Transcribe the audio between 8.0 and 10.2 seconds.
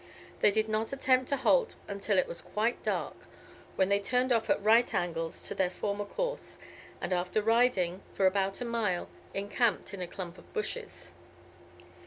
for about a mile, encamped in a